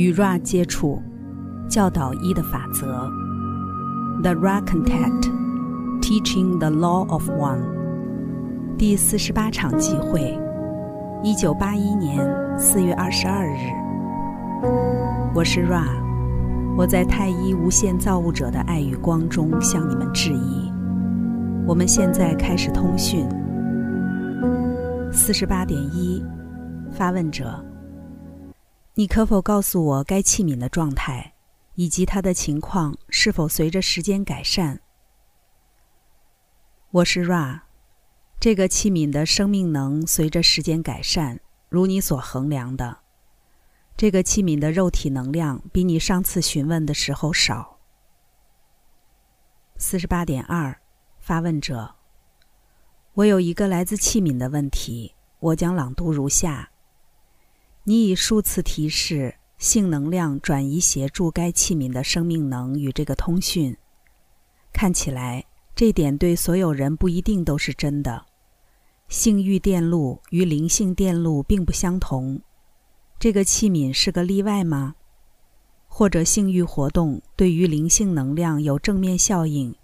[0.00, 0.98] 与 Ra 接触，
[1.68, 3.06] 教导一的法则。
[4.22, 5.30] The Ra Contact,
[6.00, 7.60] Teaching the Law of One。
[8.78, 10.40] 第四十八场集会，
[11.22, 12.26] 一九八一年
[12.58, 13.58] 四月二十二日。
[15.34, 15.84] 我是 Ra，
[16.78, 20.72] 我在太一无限造物者的爱与光中向你们致意。
[21.66, 23.28] 我们现在开始通讯。
[25.12, 26.24] 四十八点一，
[26.90, 27.62] 发问者。
[28.94, 31.34] 你可否告诉我该器皿的状态，
[31.76, 34.80] 以及它的情况是否随着时间改善？
[36.90, 37.60] 我是 Ra，
[38.40, 42.98] 这个器皿的生命能随着时间改善，如你所衡量的。
[43.96, 47.78] 这个器皿的肉体能量比你上次询问的时候少。
[49.76, 50.80] 四十八点二，
[51.20, 51.94] 发问者。
[53.14, 56.70] 我有一个来自器皿的问题，我将朗读如下。
[57.84, 63.76] 你已数次提示性能量转移协助该器皿的生命能与这个通讯。
[64.72, 68.26] 看起来这点对所有人不一定都是真的。
[69.08, 72.40] 性欲电路与灵性电路并不相同。
[73.18, 74.94] 这个器皿是个例外吗？
[75.88, 79.74] 或者性欲活动对于灵性能量有正面效应，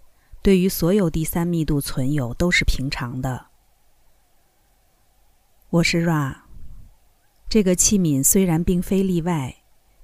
[0.41, 3.47] 对于所有第三密度存有都是平常的？
[5.71, 6.46] 我是 Ra。
[7.49, 9.57] 这个器皿虽然并非例外，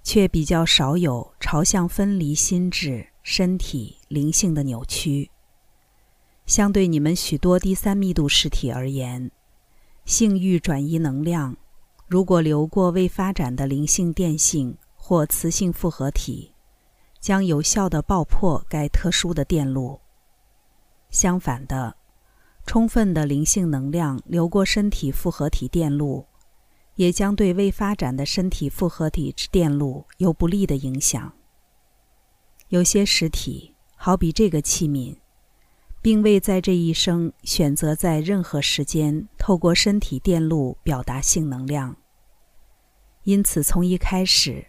[0.03, 5.31] 却比较少有朝向分离心智、身体、灵性的扭曲。
[6.47, 9.31] 相对你们许多第三密度实体而言，
[10.05, 11.57] 性欲转移能量，
[12.07, 16.53] 如果流过未发展的灵性电性或磁性复合体，
[17.20, 20.01] 将有效地爆破该特殊的电路。
[21.11, 21.97] 相反的，
[22.67, 26.27] 充分的灵性能量流过身体复合体电路。
[26.97, 31.33] 也将对未发展的身体复合体电路有不利的影响。
[32.69, 35.17] 有些实体，好比这个器皿，
[36.01, 41.97] 并未在这一生选择在任何时间透过身体电路表达性能量。
[43.24, 44.67] 因此，从一开始，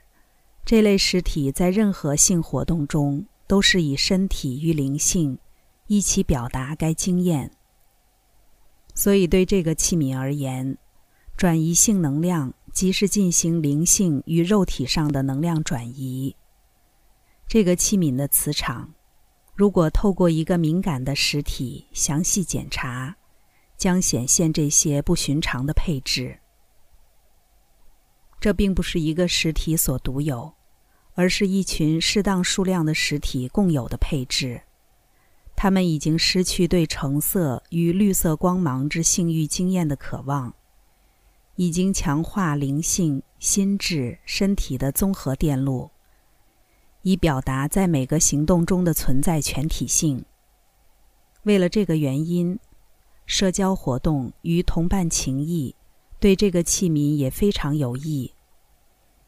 [0.64, 5.40] 这类实体在任何性活动中都是以身体与灵性
[5.88, 7.52] 一起表达该经验。
[8.94, 10.78] 所以，对这个器皿而言，
[11.36, 16.36] 转移性能量，即是进行灵性与肉体上的能量转移。
[17.48, 18.94] 这个器皿的磁场，
[19.54, 23.18] 如果透过一个敏感的实体详细检查，
[23.78, 26.40] 将显现这些不寻常的配置。
[28.40, 30.54] 这并不是一个实体所独有，
[31.16, 34.62] 而是一群适当数量的实体共有的配置。
[35.56, 40.54] 他们已经失去对橙色与绿色光芒之性欲经验的渴望。
[41.56, 45.92] 已经强化灵性、心智、身体的综合电路，
[47.04, 50.26] 以表达在每个行动中的存在全体性。
[51.44, 52.58] 为了这个原因，
[53.28, 55.76] 社交活动与同伴情谊
[56.20, 58.34] 对这个器皿也非常有益，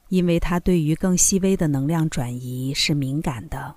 [0.09, 3.75] 因为它对于更细微的能量转移是敏感的。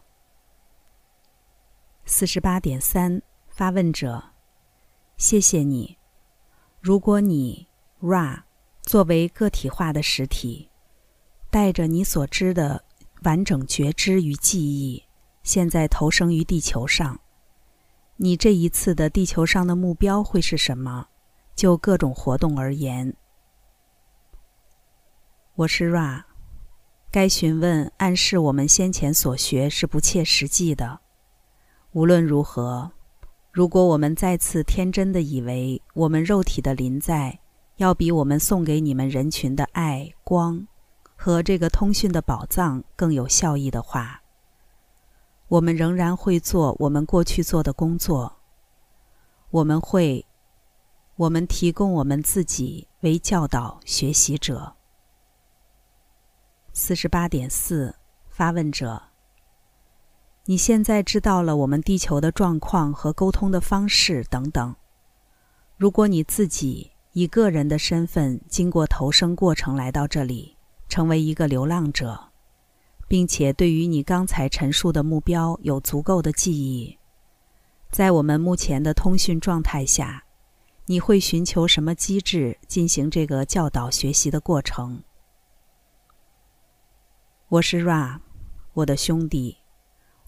[2.06, 3.20] 四十八点三，
[3.50, 4.30] 发问者，
[5.18, 5.98] 谢谢你。
[6.80, 7.67] 如果你。
[8.00, 8.42] Ra，
[8.82, 10.70] 作为个体化的实体，
[11.50, 12.84] 带着你所知的
[13.24, 15.02] 完整觉知与记忆，
[15.42, 17.18] 现在投生于地球上。
[18.18, 21.08] 你这一次的地球上的目标会是什么？
[21.56, 23.16] 就各种活动而言，
[25.56, 26.22] 我是 Ra。
[27.10, 31.00] 该询问暗示我们先前所学是不切实际的。
[31.90, 32.92] 无论如何，
[33.50, 37.40] 如果我们再次天真的以为我们肉体的临在，
[37.78, 40.66] 要比我们送给你们人群的爱、光
[41.14, 44.22] 和这个通讯的宝藏更有效益的话，
[45.46, 48.40] 我们仍然会做我们过去做的工作。
[49.50, 50.26] 我们会，
[51.14, 54.74] 我们提供我们自己为教导学习者。
[56.72, 57.94] 四十八点四，
[58.28, 59.02] 发问者，
[60.46, 64.74] 你现在知道了我们地球的状况和沟通的方式等等。
[65.76, 66.90] 如果你自己。
[67.18, 70.56] 以个人的身份经过投生过程来到这里，
[70.88, 72.16] 成为一个流浪者，
[73.08, 76.96] 并且对于你刚才陈述的目标有足够的记忆。
[77.90, 80.22] 在我们目前的通讯状态下，
[80.86, 85.02] 你会寻求什么机制进行这个教导学习的过程？
[87.48, 88.20] 我是 Ra，
[88.74, 89.56] 我的兄弟，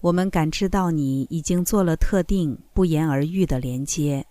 [0.01, 4.25] 我们感知到你已经做了特定不言而喻的连接。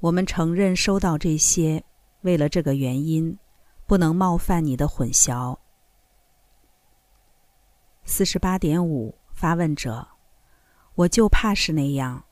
[0.00, 1.82] 我们承认收到这些，
[2.20, 3.36] 为了这个原因，
[3.84, 5.58] 不能冒犯你的混淆。
[8.04, 10.06] 四十八点五，发问者：
[10.94, 12.24] 我就怕是那样。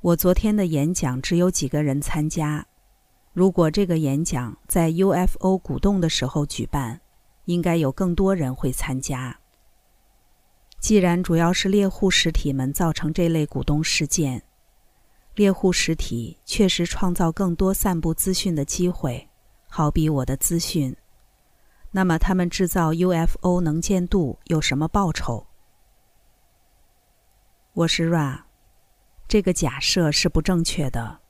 [0.00, 2.66] 我昨天的演讲只有几个人参加。
[3.34, 7.02] 如果这个演讲在 UFO 鼓动的时候举办，
[7.44, 9.38] 应该有更多人会参加。
[10.80, 14.42] 既然主要是猎户实体们造成这类鼓动事件，
[15.38, 19.28] 猎户实体确实创造更多散布资讯的机会，
[19.68, 20.96] 好比我的资讯。
[21.92, 25.46] 那么，他们制造 UFO 能见度有什么报酬？
[27.72, 28.40] 我是 Ra，
[29.28, 31.20] 这个假设是不正确的。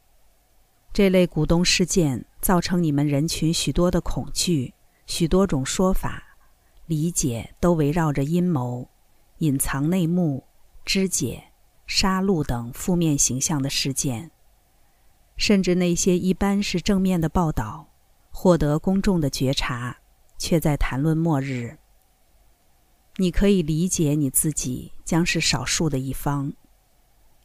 [0.94, 4.72] 这类股东事件造成你们人群许多的恐惧，
[5.04, 6.22] 许多种说法、
[6.86, 8.88] 理解都围绕着阴谋。
[9.40, 10.42] 隐藏内幕、
[10.86, 11.47] 肢解、
[11.88, 14.30] 杀戮等负面形象的事件，
[15.36, 17.88] 甚至那些一般是正面的报道，
[18.30, 19.96] 获得公众的觉察，
[20.36, 21.78] 却在谈论末日。
[23.16, 26.52] 你可以理解你自己将是少数的一方，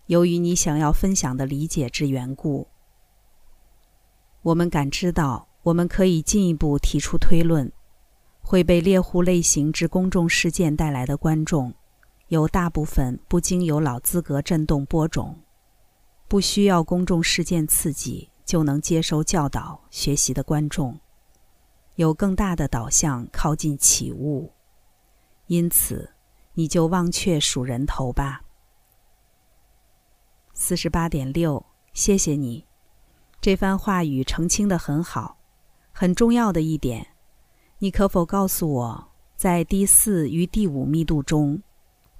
[0.08, 2.68] 由于你想要分享的理解之缘故。
[4.42, 7.72] 我们感知到，我们可以进一步提出推论，
[8.42, 11.74] 会被猎户类型之公众事件带来的观众。
[12.34, 15.40] 有大部分不经由老资格震动播种，
[16.28, 21.00] 不需要公众事件刺激就能接收教导学习的观众，
[21.94, 24.52] 有更大的导向靠近起悟，
[25.46, 26.10] 因此
[26.56, 28.42] 你就忘却数人头吧。
[30.56, 31.64] 四十八点六，
[31.94, 32.66] 谢谢你，
[33.40, 35.38] 这番话语澄清的很好。
[35.92, 37.10] 很重要的一点，
[37.78, 41.62] 你可否告诉我，在第四与第五密度中？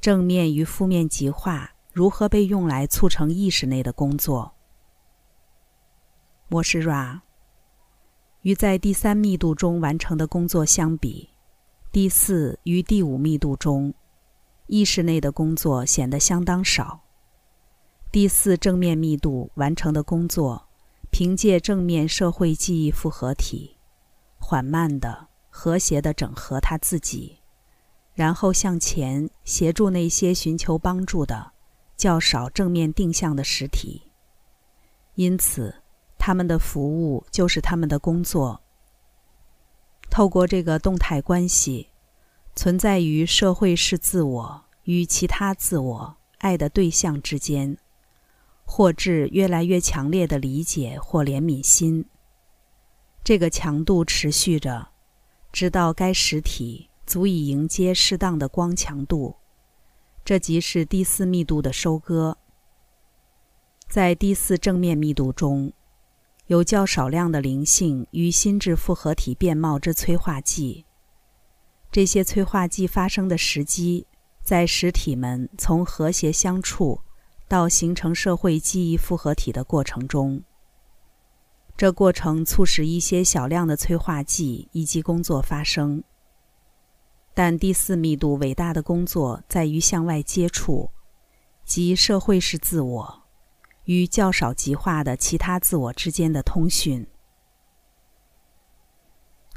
[0.04, 4.54] 正面与负面极化如何被用来促成意识内的工作？
[6.50, 7.22] 我是 Ra。
[8.42, 11.30] 与在第三密度中完成的工作相比，
[11.90, 13.94] 第四与第五密度中，
[14.68, 17.00] 意识内的工作显得相当少。
[18.12, 20.68] 第四正面密度完成的工作，
[21.12, 23.78] 凭借正面社会记忆复合体，
[24.38, 27.38] 缓慢的、和谐的整合他自己。
[28.14, 31.52] 然后向前协助那些寻求帮助的
[31.96, 34.04] 较少正面定向的实体，
[35.16, 35.76] 因此
[36.18, 38.62] 他们的服务就是他们的工作。
[40.10, 41.90] 透过这个动态关系，
[42.56, 47.78] 存在于社会式自我与其他自我爱的对象之间，
[48.64, 52.06] 或致越来越强烈的理解或怜悯心。
[53.24, 54.90] 这个强度持续着，
[55.52, 56.90] 直到该实体。
[57.06, 59.36] 足以迎接适当的光强度，
[60.24, 62.38] 这即是第四密度的收割。
[63.88, 65.74] 在第四正面密度中，
[66.48, 70.86] 有较少量的灵性与心智复合体变貌之催化剂。
[71.92, 74.08] 这些催化剂发生的时机，
[74.42, 77.02] 在实体们从和谐相处
[77.48, 80.42] 到形成社会记忆复合体的过程中。
[81.78, 86.04] 这过程促使一些小量的催化剂以及工作发生。
[87.34, 90.92] 但第四密度伟大的工作在于向外接触，
[91.66, 93.24] 即社会式自我
[93.86, 97.08] 与较少极化的其他自我之间的通讯。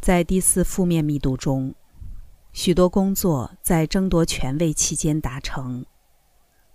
[0.01, 1.75] 在第四负面密度中，
[2.53, 5.85] 许多工作在争夺权位期间达成。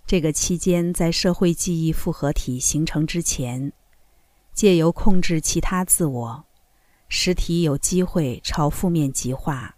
[0.06, 3.72] 这个期间在社会记忆复合体形成之前，
[4.52, 6.44] 借由控制其他自我，
[7.08, 9.76] 实体有机会朝负面极化。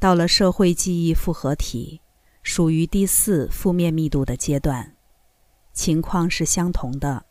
[0.00, 2.00] 到了社会记忆复合体，
[2.42, 4.96] 属于第四负面密度的阶段，
[5.74, 7.26] 情况是相同的。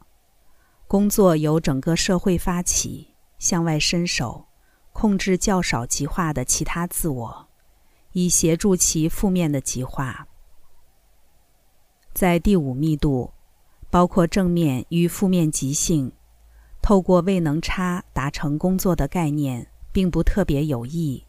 [0.88, 4.46] 工作由整个社会发起，向外伸手，
[4.94, 7.48] 控制较少极化的其他自我，
[8.12, 10.28] 以协助其负面的极化。
[12.14, 13.32] 在第五密度，
[13.90, 16.12] 包括正面与负面极性，
[16.84, 21.26] 透过未能差达成工作的概念，并不特别有益。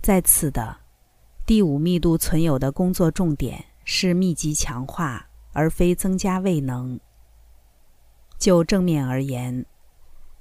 [0.00, 0.78] 再次的，
[1.44, 6.98] 第五密度存有的工作重点是密集强化，而非增加位能。
[8.38, 9.66] 就正面而言，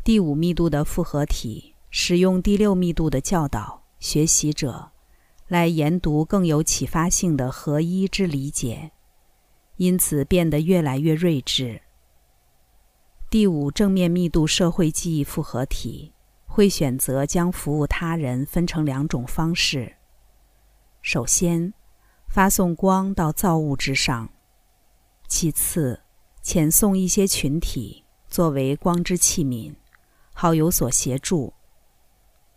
[0.03, 4.91] 第五密度的复合体使用第六密度的教导学习者，
[5.47, 8.91] 来研读更有启发性的合一之理解，
[9.77, 11.81] 因此变得越来越睿智。
[13.29, 16.13] 第五正面密度社会记忆复合体。
[16.57, 19.97] 会选择将服务他人分成两种方式：
[21.03, 21.71] 首先，
[22.27, 24.29] 发送光到造物之上；
[25.27, 26.01] 其次，
[26.43, 29.75] 遣送一些群体作为光之器皿，
[30.33, 31.53] 好有所协助。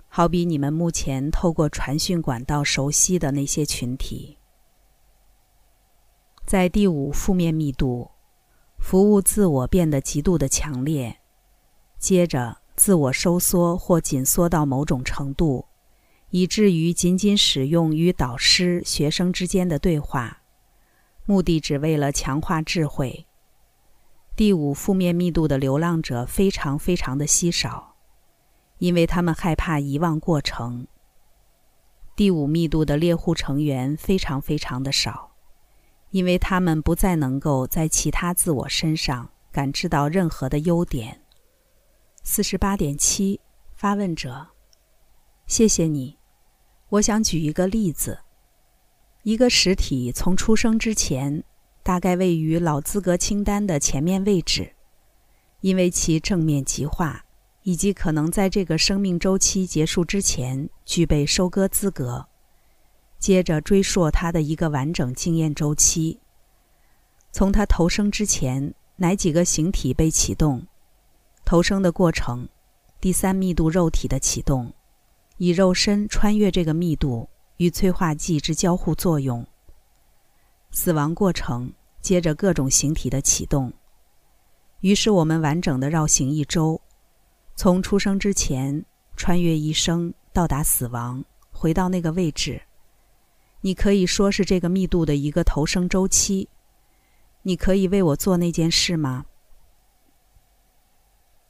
[0.08, 4.38] 好比你们目前透过传讯管道熟悉的那些群体，
[6.46, 8.12] 在第五负面密度，
[8.78, 11.18] 服务自我变得极度的强烈，
[11.98, 15.66] 接着自我收缩或紧缩到某种程度，
[16.30, 20.40] 以至于仅仅使用与导师、学生之间的对话，
[21.26, 23.26] 目的只为了强化智慧。
[24.34, 27.96] 第五负面密度的流浪者非常非常的稀少，
[28.78, 30.86] 因为他们害怕遗忘过程。
[32.16, 35.32] 第五密度的猎户成员非常非常的少，
[36.12, 41.20] 因为他们不再能够在其他自我身上感知到任何的优点。
[42.22, 43.40] 四十八点七，
[43.74, 44.48] 发问者，
[45.46, 46.18] 谢谢你。
[46.90, 48.20] 我想举一个例子：
[49.22, 51.44] 一个实体从出生之前。
[51.82, 54.74] 大概位于老资格清单的前面位置，
[55.62, 57.24] 因为其正面极化，
[57.62, 62.26] 以及可能在这个生命周期结束之前具备收割资格。
[63.18, 66.20] 接着追溯它的一个完整经验周期，
[67.32, 70.66] 从它投生之前，哪几个形体被启动？
[71.50, 72.48] 投生的过程，
[73.00, 74.72] 第三密度肉体的启动，
[75.36, 79.44] 以肉身穿越这个密度与催化剂之交互作用。
[80.70, 83.72] 死亡过程，接着各种形体的启动，
[84.78, 86.80] 于是我们完整的绕行一周，
[87.56, 88.84] 从出生之前
[89.16, 92.62] 穿越一生，到达死亡，回到那个位置。
[93.60, 96.48] 你可以说是这个密度的一个投生周期。
[97.42, 99.26] 你可以为我做那件事吗？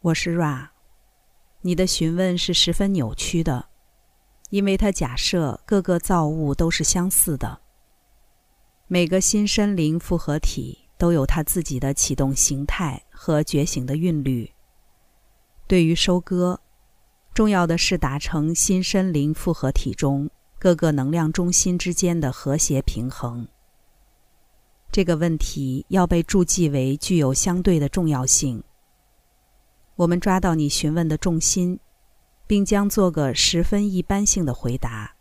[0.03, 0.69] 我是 Ra。
[1.61, 3.67] 你的询问是十分扭曲的，
[4.49, 7.61] 因为它假设各个造物都是相似的。
[8.87, 14.51] 每个新身灵复合体都有它自己的启动形态和觉醒的韵律。
[15.67, 16.59] 对于收割，
[17.35, 23.47] 重要的是达成新身灵复合体中各个能量中心之间的和谐平衡。
[24.91, 28.65] 这个问题要被注记为具有相对的重要性。
[30.01, 31.79] 我们抓到你询问的重心，
[32.47, 35.15] 并将做个十分一般性的回答。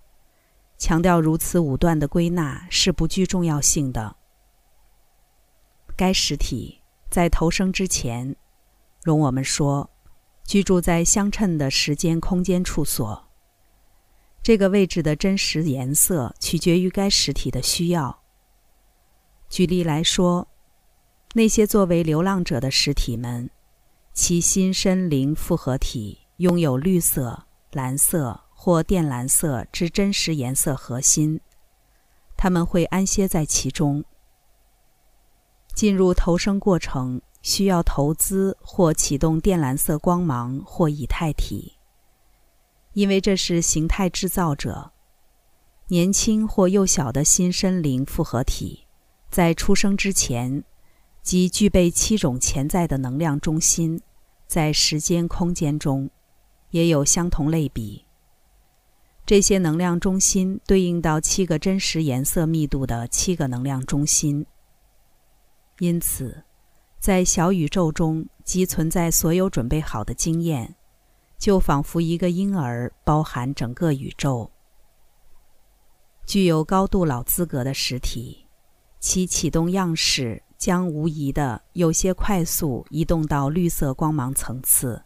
[0.77, 4.15] 强调如此武断的归纳是不具重要性的。
[5.97, 8.37] 该实体在投生之前，
[9.03, 9.89] 容我们说，
[10.45, 13.27] 居住在相称的时间空间处所。
[14.41, 18.21] 这个位置的真实颜色取决于该实体的需要。
[19.49, 20.47] 举例来说，
[21.33, 23.49] 那些作为流浪者的实体们，
[24.21, 28.41] 其心身灵复合体拥有绿色、蓝色。
[28.61, 31.39] 或靛蓝色之真实颜色核心，
[32.35, 34.03] 他们会安歇在其中。
[35.73, 41.77] 进入投生过程需要投资或启动靛蓝色光芒或以太体，
[42.91, 44.91] 因为这是形态制造者。
[45.87, 48.85] 年轻或幼小的新生灵复合体，
[49.31, 50.65] 在出生之前
[51.23, 54.01] 即具备七种潜在的能量中心，
[54.49, 56.09] 在时间空间中
[56.71, 58.03] 也有相同类比。
[59.23, 64.43] 这些能量中心对应到七个真实颜色密度的七个能量中心，
[65.77, 66.43] 因此，
[66.97, 70.75] 在小宇宙中即存在所有准备好的经验，
[71.37, 74.49] 就仿佛一个婴儿包含整个宇宙。
[76.25, 78.47] 具有高度老资格的实体，
[78.99, 85.03] 其启动样式将无疑的有些快速移动到绿色光芒层次，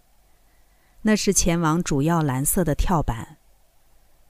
[1.03, 3.37] 那是前往主要蓝色的跳板。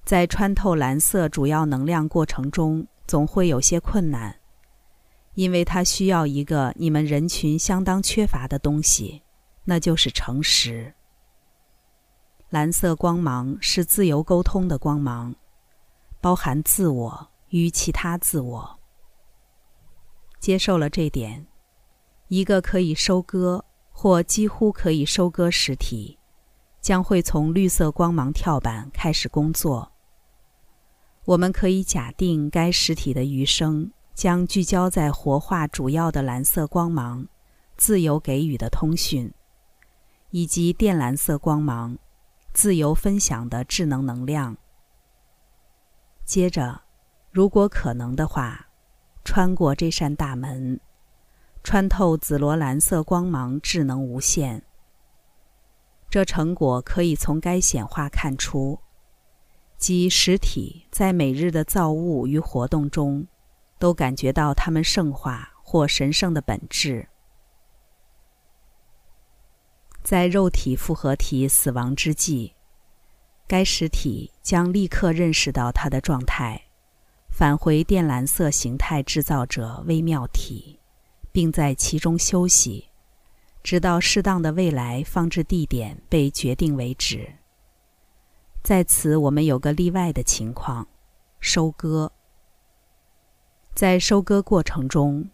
[0.03, 4.35] 在穿透蓝色主要能量过程中，总会有些困难，
[5.35, 9.21] 因为它需要一个你们人群相当缺乏的东西，
[9.63, 10.93] 那就是诚实。
[12.49, 15.33] 蓝色光芒是自由沟通的光芒，
[16.19, 18.79] 包含自我与其他自我。
[20.43, 21.47] 接受了这点，
[22.27, 26.19] 一个可以收割或几乎可以收割实体，
[26.81, 29.93] 将会从绿色光芒跳板开始工作。
[31.23, 37.25] 我们可以假定该实体的余生将聚焦在活化主要的蓝色光芒、
[37.77, 39.33] 自由给予的通讯，
[40.31, 41.97] 以及靛蓝色光芒、
[42.51, 44.57] 自由分享的智能能量。
[46.25, 46.81] 接着，
[47.31, 48.67] 如果可能的话，
[49.23, 50.79] 穿过这扇大门，
[51.63, 54.63] 穿透紫罗兰色光芒，智能无限。
[56.09, 58.79] 这成果可以从该显化看出。
[59.77, 63.27] 即实体在每日的造物与活动中，
[63.79, 67.09] 都感觉到他们圣化或神圣的本质。
[70.03, 72.53] 在肉体复合体死亡之际，
[73.47, 76.61] 该实体将立刻认识到它的状态，
[77.33, 80.79] 返回靛蓝色形态制造者微妙体，
[81.31, 82.89] 并在其中休息，
[83.63, 87.27] 直到适当的未来放置地点被决定为止。
[88.61, 90.87] 在此，我们有个例外的情况：
[91.39, 92.11] 收割。
[93.73, 95.27] 在收割过程中，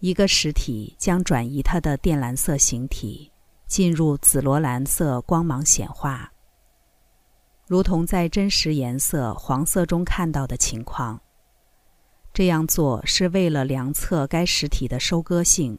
[0.00, 3.30] 一个实体将转移它的靛蓝色形体，
[3.68, 6.31] 进入紫罗兰色光芒显化。
[7.66, 11.20] 如同在真实颜色黄色中看到的情况，
[12.34, 15.78] 这样做是为了量测该实体的收割性。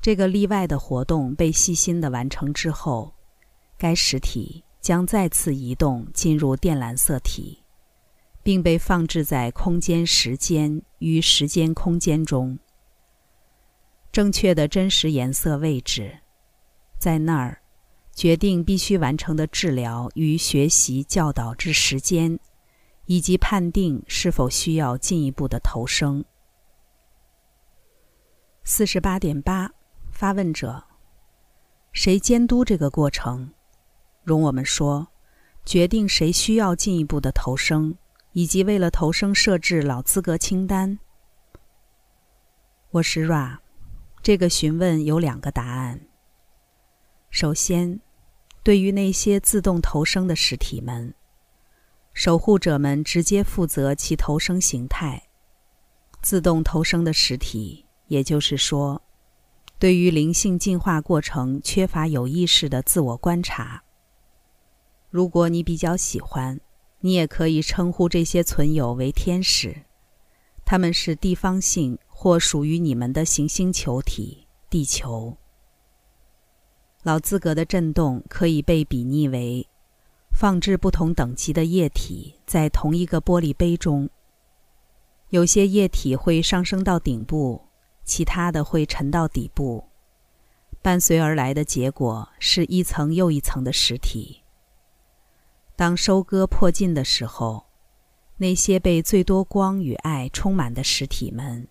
[0.00, 3.14] 这个例外的活动被细心的完成之后，
[3.78, 7.62] 该实体将再次移动进入靛蓝色体，
[8.42, 12.58] 并被放置在空间时间与时间空间中。
[14.10, 16.18] 正确的真实颜色位置，
[16.98, 17.61] 在那儿。
[18.14, 22.38] 决定必须完成的治疗与学习教导之时间，
[23.06, 26.24] 以及判定是否需要进一步的投生。
[28.64, 29.72] 四十八点八，
[30.10, 30.84] 发问者：
[31.92, 33.52] 谁监督这个过程？
[34.22, 35.08] 容我们说，
[35.64, 37.96] 决定谁需要进一步的投生，
[38.32, 40.98] 以及为了投生设置老资格清单。
[42.90, 43.58] 我是 Ra，
[44.22, 45.98] 这个询问有两个答案。
[47.34, 47.98] 首先，
[48.62, 51.14] 对于那些自动投生的实体们，
[52.12, 55.22] 守护者们直接负责其投生形态。
[56.20, 59.00] 自动投生的实体，也就是说，
[59.78, 63.82] 对于灵性进化过程缺乏有意识的自我观察。
[65.08, 66.60] 如果你比较喜欢，
[67.00, 69.84] 你也可以称呼这些存有为天使。
[70.66, 75.38] 他们是地方性或属于你们的行星球体——地球。
[77.02, 79.66] 老资格的震动可以被比拟为
[80.32, 84.08] 放置不同等级的液体在同一个玻璃杯中。
[85.30, 87.62] 有些液体会上升到顶部，
[88.04, 89.84] 其他的会沉到底部。
[90.80, 94.42] 伴随而来的结果是一层又一层的实体。
[95.74, 97.64] 当收割迫近的时候，
[98.36, 101.66] 那些被最多光与爱充满的实体们，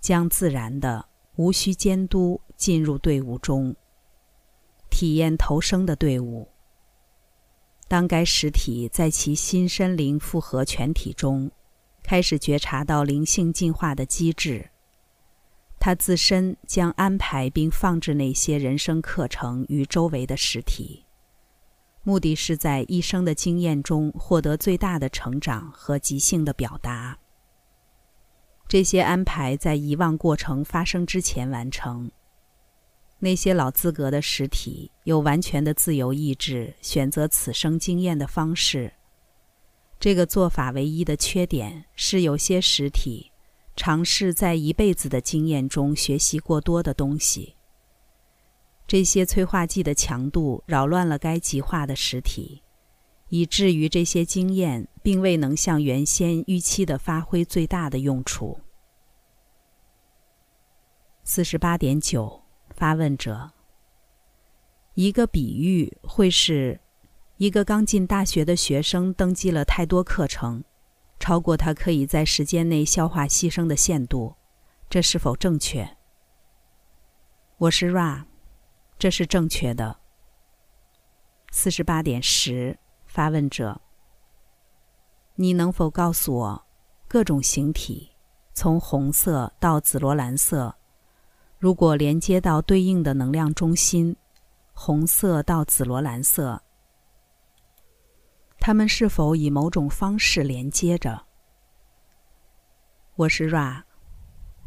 [0.00, 3.74] 将自然的、无需监督进入队伍中。
[4.90, 6.48] 体验投生的队伍。
[7.88, 11.50] 当该实体在其新身灵复合全体中，
[12.02, 14.70] 开始觉察到灵性进化的机制，
[15.78, 21.04] 它自身将安排并放置那些人生课程与周围的实体，
[22.02, 27.18] 目的是在一生的经验中获得最大的成长和即兴的表达。
[28.68, 32.08] 这些安排在遗忘过程发生之前完成。
[33.22, 38.90] 那些老资格的实体有完全的自由意志，选择此生经验的方式。
[39.98, 43.30] 这个做法唯一的缺点是，有些实体
[43.76, 47.56] 尝试在一辈子的经验中学习过多的东西。
[48.86, 52.62] 这些催化剂的强度扰乱了该极化的实体，
[53.28, 58.58] 以至于这些经验并未能像原先预期的发挥最大的用处。
[61.22, 62.40] 四十八点九。
[62.80, 63.52] 发问者：
[64.94, 66.80] 一个比喻会是，
[67.36, 70.64] 一个刚进大学的学生登记了太多课程，
[71.18, 74.34] 超过他可以在时间内消化牺牲的限度，
[74.88, 75.94] 这是否正确？
[77.58, 78.24] 我是 Ra，
[78.98, 79.98] 这是正确的。
[81.50, 83.78] 四十八点十，发问者：
[85.34, 86.66] 你能否告诉我，
[87.06, 88.12] 各种形体，
[88.54, 90.79] 从红色到紫罗兰色？
[91.60, 94.16] 如果连接到对应的能量中心，
[94.72, 96.62] 红色到紫罗兰色，
[98.58, 101.26] 它们是否以某种方式连接着？
[103.14, 103.82] 我是 Ra，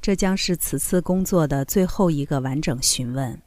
[0.04, 3.42] 这将是此次工作的最后一个完整询问。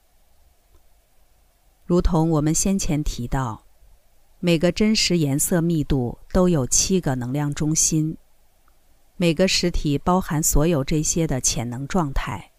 [1.84, 3.64] 如同我们先前提到，
[4.40, 8.18] 每个真实颜色密度都有七个能量中心，
[9.14, 12.50] 每个实体包含所有这些的潜能状态。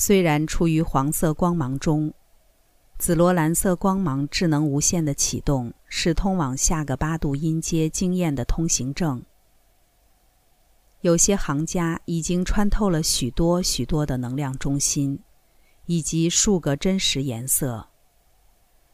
[0.00, 2.14] 虽然处于黄色光芒中，
[2.98, 9.20] 紫罗兰色光芒智能无限的启动是通往下个八度音阶经验的通行证。
[11.00, 15.18] 有些行家已经穿透了许多许多的能量中心，
[15.86, 17.88] 以及数个真实颜色。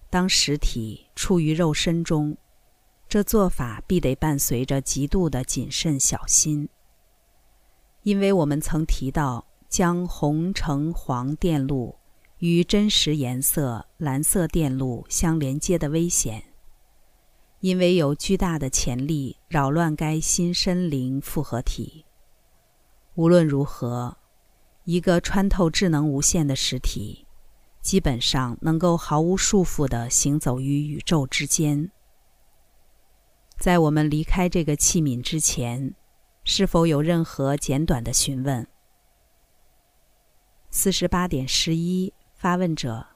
[0.08, 2.34] 当实体处于肉身中，
[3.10, 6.70] 这做法必得伴随着极度的谨慎小心，
[8.04, 9.44] 因为我们曾提到。
[9.74, 11.96] 将红橙黄电路
[12.38, 16.44] 与真实颜色蓝色电路相连接的危险，
[17.58, 22.04] 因为有巨大的潜力扰乱该新森林复合体。
[23.16, 24.16] 无论如何，
[24.84, 27.26] 一个穿透智能无限的实体，
[27.80, 31.90] 基本上能够毫无束缚地行走于宇宙之间。
[33.58, 35.96] 在我们离开这个器皿之前，
[36.44, 38.64] 是否有任何简短的询问？
[40.76, 43.06] 四十八点十一，发问者。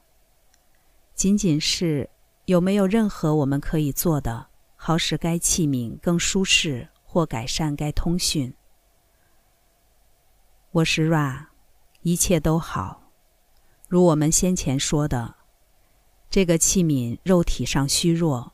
[1.13, 2.09] 仅仅是
[2.45, 8.55] 有没有任何我们可以做的，好使该器皿更舒适或改善该通讯？
[10.71, 11.47] 我是 Ra，
[12.01, 13.11] 一切都好。
[13.89, 15.35] 如我们先前说的，
[16.29, 18.53] 这个器皿肉体上虚弱。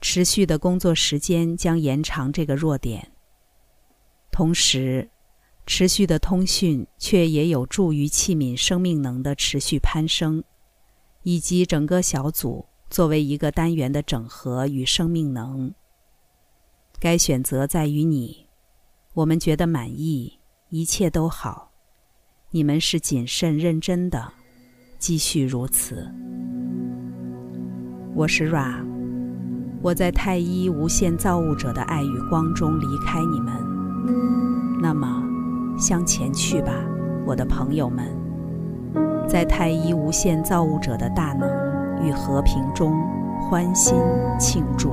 [0.00, 3.10] 持续的工作时间将延长这个弱点，
[4.30, 5.10] 同时，
[5.66, 10.44] 持续的通讯却也有助于器皿生命能的持续攀升，
[11.22, 15.72] 以及整个小组作为一个单元的整合与生命能。
[17.00, 18.46] 该选择在于你，
[19.14, 21.72] 我们觉得满意，一切都好。
[22.50, 24.32] 你们是谨慎认真的，
[24.98, 26.08] 继续如此。
[28.14, 28.84] 我是 Ra。
[29.82, 33.52] 我在太一无限造物者的爱与光中离开你们，
[34.80, 35.22] 那么
[35.76, 36.72] 向前去吧，
[37.26, 38.06] 我的朋友们，
[39.28, 41.48] 在太一无限造物者的大能
[42.04, 42.94] 与和平中
[43.40, 43.96] 欢欣
[44.38, 44.92] 庆祝。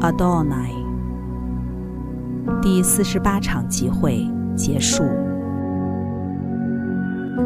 [0.00, 0.72] Adonai，
[2.60, 5.04] 第四十八场集会结束。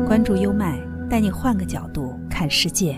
[0.07, 2.97] 关注优麦，带你换个角度看世界。